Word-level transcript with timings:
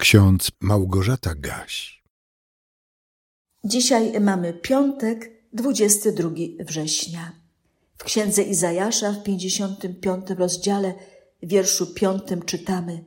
Ksiądz 0.00 0.50
Małgorzata 0.60 1.34
Gaś. 1.34 2.02
Dzisiaj 3.64 4.20
mamy 4.20 4.52
piątek, 4.52 5.30
22 5.52 6.30
września. 6.60 7.32
W 7.98 8.04
księdze 8.04 8.42
Izajasza 8.42 9.12
w 9.12 9.22
55 9.22 10.30
rozdziale, 10.30 10.94
wierszu 11.42 11.86
5 11.86 12.22
czytamy: 12.46 13.04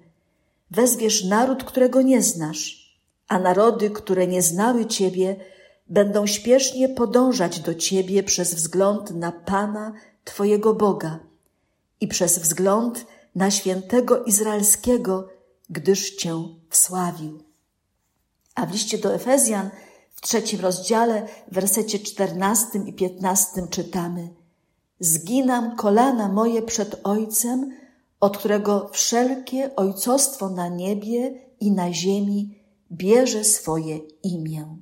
Wezwiesz 0.72 1.24
naród, 1.24 1.64
którego 1.64 2.02
nie 2.02 2.22
znasz, 2.22 2.98
a 3.28 3.40
narody, 3.40 3.90
które 3.90 4.28
nie 4.28 4.42
znały 4.42 4.86
Ciebie, 4.86 5.36
będą 5.90 6.28
śpiesznie 6.28 6.90
podążać 6.90 7.60
do 7.60 7.76
Ciebie 7.76 8.24
przez 8.24 8.54
wzgląd 8.54 9.12
na 9.12 9.32
Pana, 9.32 9.94
Twojego 10.24 10.74
Boga 10.74 11.20
i 12.02 12.08
przez 12.08 12.40
wzgląd 12.40 13.06
na 13.36 13.52
świętego 13.52 14.24
Izraelskiego, 14.24 15.33
gdyż 15.74 16.16
Cię 16.16 16.44
wsławił. 16.70 17.44
A 18.56 18.66
w 18.66 18.72
liście 18.72 18.98
do 18.98 19.14
Efezjan 19.14 19.70
w 20.14 20.22
trzecim 20.22 20.62
rozdziale, 20.62 21.28
w 21.52 21.54
wersecie 21.54 22.00
czternastym 22.00 22.88
i 22.88 22.94
piętnastym 22.94 23.68
czytamy 23.68 24.30
Zginam 25.00 25.76
kolana 25.76 26.30
moje 26.30 26.62
przed 26.62 27.02
Ojcem, 27.04 27.78
od 28.20 28.38
którego 28.38 28.90
wszelkie 28.94 29.76
ojcostwo 29.76 30.50
na 30.50 30.68
niebie 30.68 31.42
i 31.60 31.72
na 31.72 31.94
ziemi 31.94 32.60
bierze 32.92 33.44
swoje 33.44 33.98
imię. 34.24 34.78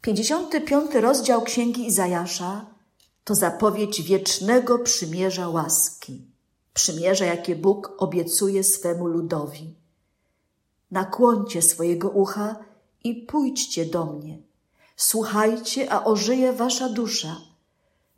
55 0.00 0.94
rozdział 0.94 1.42
Księgi 1.42 1.86
Izajasza 1.86 2.66
to 3.24 3.34
zapowiedź 3.34 4.02
wiecznego 4.02 4.78
przymierza 4.78 5.48
łaski, 5.48 6.31
przymierza, 6.74 7.24
jakie 7.24 7.56
Bóg 7.56 7.92
obiecuje 7.98 8.64
swemu 8.64 9.06
ludowi. 9.06 9.74
Nakłońcie 10.90 11.62
swojego 11.62 12.10
ucha 12.10 12.56
i 13.04 13.14
pójdźcie 13.14 13.86
do 13.86 14.06
mnie. 14.06 14.38
Słuchajcie, 14.96 15.92
a 15.92 16.04
ożyje 16.04 16.52
wasza 16.52 16.88
dusza, 16.88 17.36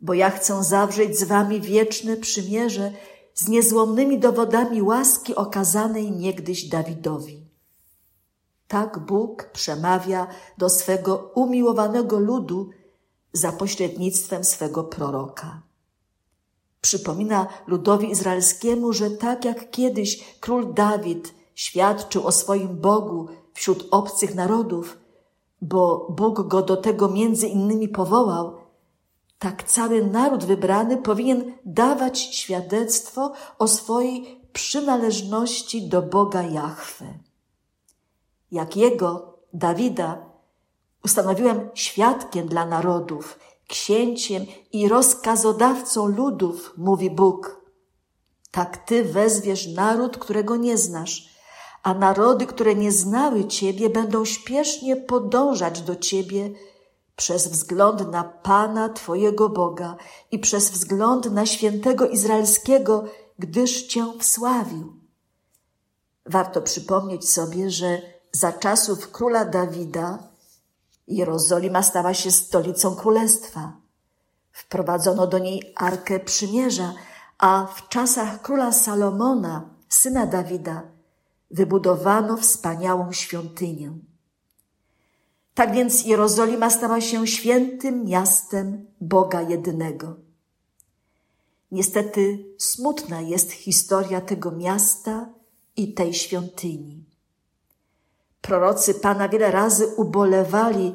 bo 0.01 0.15
ja 0.15 0.31
chcę 0.31 0.65
zawrzeć 0.65 1.19
z 1.19 1.25
wami 1.25 1.61
wieczne 1.61 2.17
przymierze 2.17 2.93
z 3.35 3.49
niezłomnymi 3.49 4.19
dowodami 4.19 4.83
łaski 4.83 5.35
okazanej 5.35 6.11
niegdyś 6.13 6.65
Dawidowi. 6.65 7.47
Tak 8.69 8.99
Bóg 8.99 9.45
przemawia 9.53 10.27
do 10.59 10.71
swego 10.71 11.17
umiłowanego 11.35 12.19
ludu 12.19 12.71
za 13.33 13.53
pośrednictwem 13.53 14.45
swego 14.45 14.85
proroka. 14.85 15.63
Przypomina 16.85 17.47
ludowi 17.67 18.11
izraelskiemu, 18.11 18.93
że 18.93 19.11
tak 19.11 19.45
jak 19.45 19.71
kiedyś 19.71 20.37
król 20.41 20.75
Dawid 20.75 21.35
świadczył 21.55 22.27
o 22.27 22.33
swoim 22.33 22.81
Bogu 22.81 23.29
wśród 23.55 23.89
obcych 23.91 24.35
narodów, 24.35 24.99
bo 25.61 26.07
Bóg 26.11 26.49
go 26.49 26.63
do 26.63 26.77
tego 26.77 27.09
między 27.09 27.47
innymi 27.49 27.89
powołał, 27.89 28.57
tak 29.39 29.63
cały 29.63 30.07
naród 30.07 30.45
wybrany 30.45 30.97
powinien 30.97 31.53
dawać 31.65 32.19
świadectwo 32.19 33.33
o 33.59 33.69
swojej 33.69 34.41
przynależności 34.53 35.89
do 35.89 36.03
Boga 36.03 36.43
Jahwe. 36.43 37.19
Jak 38.51 38.77
jego, 38.77 39.39
Dawida, 39.53 40.25
ustanowiłem 41.05 41.71
świadkiem 41.75 42.49
dla 42.49 42.67
narodów, 42.67 43.39
księciem 43.69 44.47
i 44.73 44.89
rozkazodawcą 44.89 46.07
ludów, 46.07 46.75
mówi 46.77 47.11
Bóg. 47.11 47.65
Tak 48.51 48.77
ty 48.77 49.05
wezwiesz 49.05 49.67
naród, 49.67 50.19
którego 50.19 50.57
nie 50.57 50.79
znasz, 50.79 51.35
a 51.83 51.95
narody, 51.95 52.47
które 52.47 52.75
nie 52.75 52.93
znały 52.93 53.45
Ciebie, 53.45 53.91
będą 53.91 54.25
śpiesznie 54.25 54.97
podążać 54.97 55.81
do 55.81 55.97
Ciebie 55.97 56.51
przez 57.17 57.49
wzgląd 57.49 58.13
na 58.13 58.25
Pana 58.25 58.89
Twojego 58.89 59.49
Boga 59.49 59.97
i 60.31 60.39
przez 60.39 60.71
wzgląd 60.71 61.33
na 61.33 61.47
świętego 61.47 62.09
Izraelskiego, 62.09 63.05
gdyż 63.39 63.83
Cię 63.83 64.07
wsławił. 64.21 64.93
Warto 66.27 66.63
przypomnieć 66.63 67.31
sobie, 67.31 67.71
że 67.71 68.03
za 68.33 68.53
czasów 68.53 69.11
króla 69.11 69.45
Dawida 69.45 70.34
Jerozolima 71.09 71.83
stała 71.83 72.15
się 72.15 72.31
stolicą 72.31 72.97
królestwa. 72.97 73.77
Wprowadzono 74.53 75.27
do 75.27 75.39
niej 75.39 75.73
Arkę 75.77 76.21
Przymierza, 76.21 76.95
a 77.39 77.67
w 77.67 77.89
czasach 77.89 78.43
króla 78.43 78.73
Salomona, 78.73 79.71
syna 79.89 80.27
Dawida, 80.27 80.83
wybudowano 81.51 82.37
wspaniałą 82.37 83.13
świątynię. 83.13 83.93
Tak 85.55 85.75
więc 85.75 86.07
Jerozolima 86.07 86.71
stała 86.71 87.01
się 87.01 87.27
świętym 87.27 88.05
miastem 88.05 88.87
Boga 89.01 89.43
jedynego. 89.43 90.17
Niestety 91.71 92.45
smutna 92.59 93.21
jest 93.21 93.53
historia 93.53 94.21
tego 94.21 94.51
miasta 94.51 95.29
i 95.77 95.95
tej 95.95 96.15
świątyni. 96.15 97.05
Prorocy 98.45 98.95
Pana 98.95 99.29
wiele 99.29 99.51
razy 99.51 99.87
ubolewali 99.87 100.93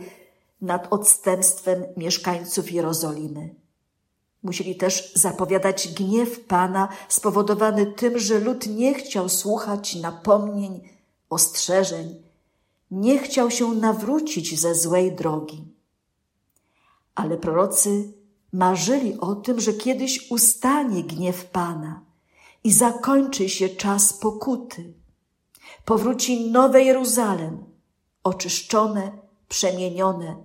nad 0.61 0.93
odstępstwem 0.93 1.85
mieszkańców 1.97 2.71
Jerozolimy. 2.71 3.55
Musieli 4.43 4.75
też 4.75 5.13
zapowiadać 5.15 5.87
gniew 5.87 6.39
Pana 6.39 6.87
spowodowany 7.07 7.85
tym, 7.85 8.19
że 8.19 8.39
lud 8.39 8.67
nie 8.67 8.93
chciał 8.93 9.29
słuchać 9.29 9.95
napomnień, 9.95 10.89
ostrzeżeń, 11.29 12.23
nie 12.91 13.19
chciał 13.19 13.51
się 13.51 13.67
nawrócić 13.71 14.59
ze 14.59 14.75
złej 14.75 15.15
drogi. 15.15 15.67
Ale 17.15 17.37
prorocy 17.37 18.13
marzyli 18.53 19.19
o 19.19 19.35
tym, 19.35 19.59
że 19.59 19.73
kiedyś 19.73 20.31
ustanie 20.31 21.03
gniew 21.03 21.45
Pana 21.45 22.01
i 22.63 22.71
zakończy 22.71 23.49
się 23.49 23.69
czas 23.69 24.13
pokuty. 24.13 24.98
Powróci 25.89 26.51
nowe 26.51 26.83
Jeruzalem, 26.83 27.63
oczyszczone, 28.23 29.11
przemienione 29.47 30.35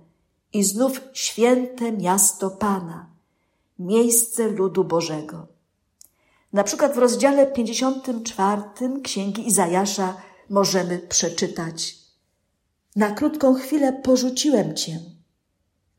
i 0.53 0.63
znów 0.63 1.01
święte 1.13 1.91
miasto 1.91 2.49
Pana– 2.49 3.09
miejsce 3.79 4.47
ludu 4.47 4.83
Bożego. 4.83 5.47
Na 6.53 6.63
przykład 6.63 6.95
w 6.95 6.97
rozdziale 6.97 7.47
54 7.47 8.61
Księgi 9.03 9.47
Izajasza 9.47 10.17
możemy 10.49 10.99
przeczytać: 10.99 11.95
Na 12.95 13.11
krótką 13.11 13.53
chwilę 13.53 13.93
porzuciłem 13.93 14.75
Cię, 14.75 14.99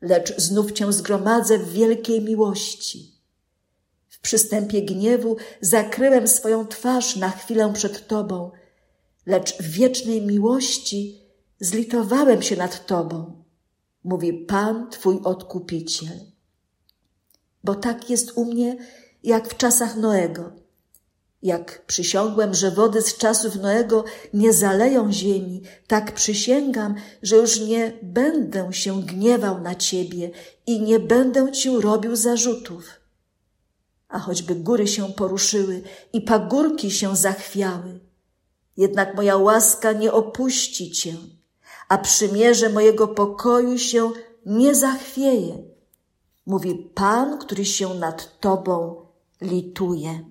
lecz 0.01 0.37
znów 0.37 0.71
Cię 0.71 0.93
zgromadzę 0.93 1.57
w 1.57 1.73
wielkiej 1.73 2.21
miłości. 2.21 3.11
W 4.09 4.19
przystępie 4.19 4.81
gniewu 4.81 5.37
zakryłem 5.61 6.27
swoją 6.27 6.67
twarz 6.67 7.15
na 7.15 7.29
chwilę 7.29 7.73
przed 7.73 8.07
Tobą, 8.07 8.51
lecz 9.27 9.57
w 9.57 9.71
wiecznej 9.71 10.21
miłości 10.21 11.21
zlitowałem 11.59 12.41
się 12.41 12.55
nad 12.55 12.85
Tobą, 12.85 13.43
mówi 14.03 14.33
Pan 14.33 14.89
Twój 14.89 15.19
Odkupiciel 15.23 16.37
bo 17.67 17.75
tak 17.75 18.09
jest 18.09 18.31
u 18.35 18.45
mnie 18.45 18.77
jak 19.23 19.49
w 19.49 19.57
czasach 19.57 19.95
Noego. 19.95 20.51
Jak 21.41 21.85
przysiągłem, 21.85 22.53
że 22.53 22.71
wody 22.71 23.01
z 23.01 23.17
czasów 23.17 23.55
Noego 23.55 24.03
nie 24.33 24.53
zaleją 24.53 25.11
ziemi, 25.11 25.61
tak 25.87 26.11
przysięgam, 26.11 26.95
że 27.23 27.35
już 27.35 27.59
nie 27.59 27.93
będę 28.03 28.73
się 28.73 29.01
gniewał 29.03 29.61
na 29.61 29.75
ciebie 29.75 30.31
i 30.67 30.81
nie 30.81 30.99
będę 30.99 31.51
ci 31.51 31.81
robił 31.81 32.15
zarzutów. 32.15 32.83
A 34.07 34.19
choćby 34.19 34.55
góry 34.55 34.87
się 34.87 35.13
poruszyły 35.13 35.81
i 36.13 36.21
pagórki 36.21 36.91
się 36.91 37.15
zachwiały, 37.15 37.99
jednak 38.77 39.15
moja 39.15 39.37
łaska 39.37 39.91
nie 39.91 40.11
opuści 40.11 40.91
cię, 40.91 41.15
a 41.89 41.97
przymierze 41.97 42.69
mojego 42.69 43.07
pokoju 43.07 43.77
się 43.77 44.11
nie 44.45 44.75
zachwieje 44.75 45.77
mówi 46.47 46.75
Pan, 46.75 47.39
który 47.39 47.65
się 47.65 47.93
nad 47.93 48.39
Tobą 48.39 49.05
lituje. 49.41 50.25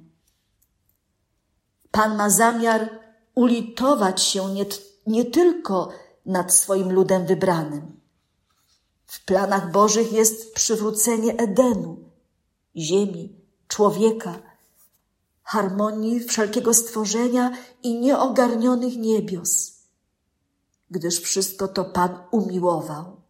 Pan 1.90 2.16
ma 2.16 2.30
zamiar 2.30 2.88
ulitować 3.34 4.22
się 4.22 4.48
nie, 4.54 4.66
nie 5.06 5.24
tylko 5.24 5.88
nad 6.26 6.54
swoim 6.54 6.92
ludem 6.92 7.26
wybranym. 7.26 8.00
W 9.06 9.24
planach 9.24 9.72
Bożych 9.72 10.12
jest 10.12 10.54
przywrócenie 10.54 11.36
Edenu, 11.36 12.10
ziemi, 12.76 13.40
człowieka, 13.68 14.34
harmonii 15.46 16.20
wszelkiego 16.20 16.74
stworzenia 16.74 17.52
i 17.82 18.00
nieogarnionych 18.00 18.96
niebios, 18.96 19.72
gdyż 20.90 21.20
wszystko 21.20 21.68
to 21.68 21.84
Pan 21.84 22.18
umiłował. 22.30 23.20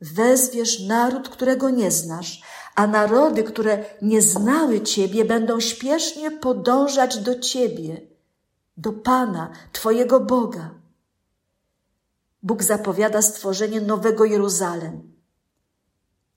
Wezwiesz 0.00 0.86
naród, 0.86 1.28
którego 1.28 1.70
nie 1.70 1.90
znasz, 1.90 2.42
a 2.74 2.86
narody, 2.86 3.44
które 3.44 3.84
nie 4.02 4.22
znały 4.22 4.80
Ciebie, 4.80 5.24
będą 5.24 5.60
śpiesznie 5.60 6.30
podążać 6.30 7.18
do 7.18 7.38
Ciebie, 7.40 8.00
do 8.76 8.92
Pana, 8.92 9.52
Twojego 9.72 10.20
Boga. 10.20 10.70
Bóg 12.42 12.62
zapowiada 12.62 13.22
stworzenie 13.22 13.80
nowego 13.80 14.24
Jeruzalem. 14.24 15.17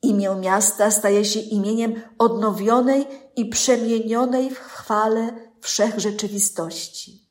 Imię 0.01 0.35
miasta 0.35 0.91
staje 0.91 1.25
się 1.25 1.39
imieniem 1.39 2.01
odnowionej 2.17 3.07
i 3.35 3.45
przemienionej 3.45 4.49
w 4.49 4.59
chwale 4.59 5.33
wszech 5.61 5.99
rzeczywistości. 5.99 7.21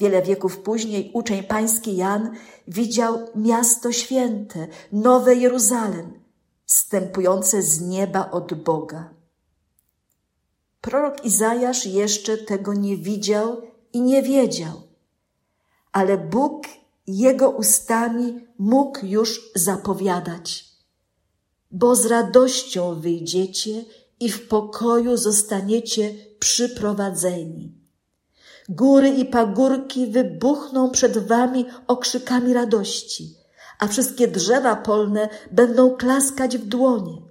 Wiele 0.00 0.22
wieków 0.22 0.58
później 0.58 1.10
uczeń 1.14 1.42
pański 1.42 1.96
Jan 1.96 2.30
widział 2.68 3.18
miasto 3.34 3.92
święte, 3.92 4.66
nowe 4.92 5.34
Jeruzalem, 5.34 6.20
stępujące 6.66 7.62
z 7.62 7.80
nieba 7.80 8.30
od 8.30 8.54
Boga. 8.54 9.10
Prorok 10.80 11.24
Izajasz 11.24 11.86
jeszcze 11.86 12.38
tego 12.38 12.74
nie 12.74 12.96
widział 12.96 13.62
i 13.92 14.00
nie 14.00 14.22
wiedział, 14.22 14.82
ale 15.92 16.18
Bóg 16.18 16.66
jego 17.06 17.50
ustami 17.50 18.46
mógł 18.58 19.06
już 19.06 19.50
zapowiadać. 19.54 20.65
Bo 21.70 21.96
z 21.96 22.06
radością 22.06 23.00
wyjdziecie 23.00 23.84
i 24.20 24.28
w 24.28 24.48
pokoju 24.48 25.16
zostaniecie 25.16 26.14
przyprowadzeni. 26.38 27.72
Góry 28.68 29.08
i 29.08 29.24
pagórki 29.24 30.06
wybuchną 30.06 30.90
przed 30.90 31.18
wami 31.18 31.66
okrzykami 31.86 32.52
radości, 32.52 33.36
a 33.78 33.88
wszystkie 33.88 34.28
drzewa 34.28 34.76
polne 34.76 35.28
będą 35.52 35.96
klaskać 35.96 36.58
w 36.58 36.66
dłonie. 36.66 37.22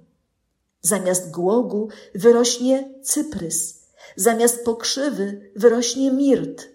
Zamiast 0.80 1.30
głogu 1.30 1.88
wyrośnie 2.14 2.94
cyprys, 3.02 3.86
zamiast 4.16 4.64
pokrzywy 4.64 5.50
wyrośnie 5.56 6.12
mirt. 6.12 6.68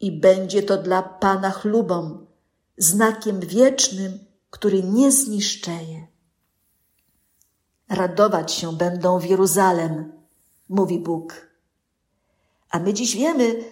I 0.00 0.20
będzie 0.20 0.62
to 0.62 0.76
dla 0.76 1.02
Pana 1.02 1.50
chlubą, 1.50 2.26
znakiem 2.76 3.40
wiecznym, 3.40 4.18
który 4.50 4.82
nie 4.82 5.12
zniszczeje. 5.12 6.06
Radować 7.88 8.52
się 8.52 8.72
będą 8.72 9.18
w 9.18 9.24
Jeruzalem, 9.24 10.12
mówi 10.68 10.98
Bóg. 10.98 11.48
A 12.70 12.78
my 12.78 12.94
dziś 12.94 13.16
wiemy, 13.16 13.64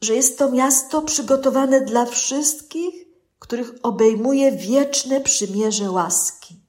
że 0.00 0.14
jest 0.14 0.38
to 0.38 0.50
miasto 0.50 1.02
przygotowane 1.02 1.80
dla 1.80 2.06
wszystkich, 2.06 2.94
których 3.38 3.72
obejmuje 3.82 4.52
wieczne 4.52 5.20
przymierze 5.20 5.90
łaski. 5.90 6.60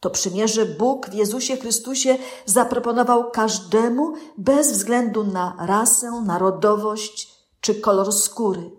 To 0.00 0.10
przymierze 0.10 0.66
Bóg 0.66 1.10
w 1.10 1.14
Jezusie 1.14 1.56
Chrystusie 1.56 2.18
zaproponował 2.46 3.30
każdemu 3.30 4.14
bez 4.38 4.72
względu 4.72 5.24
na 5.24 5.56
rasę, 5.60 6.22
narodowość 6.26 7.34
czy 7.60 7.74
kolor 7.74 8.12
skóry. 8.12 8.70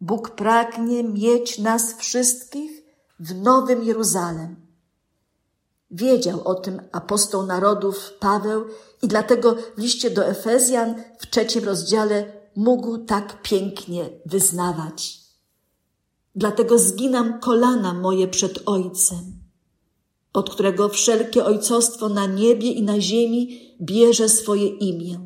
Bóg 0.00 0.30
pragnie 0.30 1.04
mieć 1.04 1.58
nas 1.58 1.94
wszystkich 1.94 2.82
w 3.20 3.34
Nowym 3.34 3.84
Jeruzalem. 3.84 4.69
Wiedział 5.90 6.42
o 6.44 6.54
tym 6.54 6.80
apostoł 6.92 7.46
narodów 7.46 8.12
Paweł 8.20 8.64
i 9.02 9.08
dlatego 9.08 9.56
w 9.76 9.78
liście 9.78 10.10
do 10.10 10.26
Efezjan 10.26 10.94
w 11.18 11.30
trzecim 11.30 11.64
rozdziale 11.64 12.32
mógł 12.56 12.98
tak 12.98 13.42
pięknie 13.42 14.10
wyznawać. 14.26 15.20
Dlatego 16.34 16.78
zginam 16.78 17.40
kolana 17.40 17.94
moje 17.94 18.28
przed 18.28 18.62
Ojcem 18.66 19.40
od 20.32 20.50
którego 20.50 20.88
wszelkie 20.88 21.44
ojcostwo 21.44 22.08
na 22.08 22.26
niebie 22.26 22.72
i 22.72 22.82
na 22.82 23.00
ziemi 23.00 23.60
bierze 23.80 24.28
swoje 24.28 24.66
imię, 24.66 25.20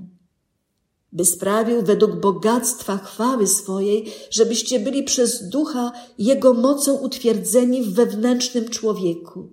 by 1.12 1.24
sprawił 1.24 1.82
według 1.82 2.20
bogactwa 2.20 2.98
chwały 2.98 3.46
swojej, 3.46 4.12
żebyście 4.30 4.80
byli 4.80 5.02
przez 5.02 5.48
ducha 5.48 5.92
Jego 6.18 6.54
mocą 6.54 6.94
utwierdzeni 6.94 7.82
w 7.82 7.94
wewnętrznym 7.94 8.68
człowieku, 8.68 9.52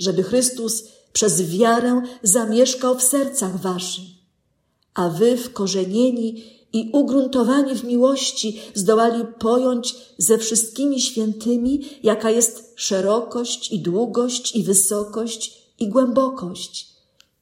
żeby 0.00 0.22
Chrystus 0.22 0.84
przez 1.12 1.42
wiarę 1.42 2.02
zamieszkał 2.22 2.98
w 2.98 3.02
sercach 3.02 3.60
waszych, 3.60 4.04
a 4.94 5.08
wy 5.08 5.36
wkorzenieni 5.36 6.44
i 6.72 6.90
ugruntowani 6.92 7.74
w 7.74 7.84
miłości 7.84 8.60
zdołali 8.74 9.24
pojąć 9.38 9.96
ze 10.18 10.38
wszystkimi 10.38 11.00
świętymi, 11.00 11.88
jaka 12.02 12.30
jest 12.30 12.72
szerokość 12.76 13.72
i 13.72 13.78
długość 13.78 14.56
i 14.56 14.62
wysokość 14.62 15.72
i 15.78 15.88
głębokość. 15.88 16.90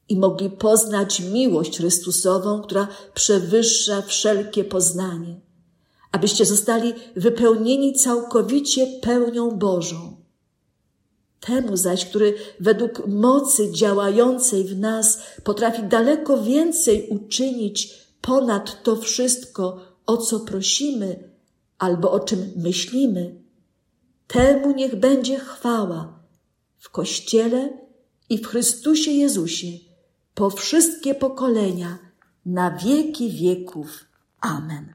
I 0.09 0.17
mogli 0.17 0.51
poznać 0.51 1.21
miłość 1.21 1.77
Chrystusową, 1.77 2.63
która 2.63 2.89
przewyższa 3.15 4.03
wszelkie 4.03 4.65
poznanie, 4.65 5.41
abyście 6.13 6.45
zostali 6.45 6.93
wypełnieni 7.17 7.93
całkowicie 7.93 8.87
pełnią 8.87 9.51
Bożą. 9.51 10.18
Temu 11.41 11.77
zaś, 11.77 12.07
który 12.07 12.35
według 12.61 13.07
mocy 13.07 13.73
działającej 13.73 14.65
w 14.65 14.79
nas 14.79 15.23
potrafi 15.45 15.83
daleko 15.83 16.43
więcej 16.43 17.09
uczynić 17.09 18.09
ponad 18.21 18.83
to 18.83 18.97
wszystko, 18.97 19.81
o 20.07 20.17
co 20.17 20.41
prosimy 20.41 21.31
albo 21.79 22.13
o 22.13 22.21
czym 22.21 22.53
myślimy, 22.57 23.43
temu 24.27 24.75
niech 24.75 24.97
będzie 24.97 25.39
chwała 25.39 26.19
w 26.79 26.91
Kościele 26.91 27.79
i 28.31 28.39
w 28.39 28.47
Chrystusie 28.47 29.11
Jezusie 29.11 29.79
po 30.35 30.51
wszystkie 30.51 31.15
pokolenia, 31.15 31.99
na 32.47 32.71
wieki 32.71 33.31
wieków. 33.31 34.05
Amen. 34.41 34.95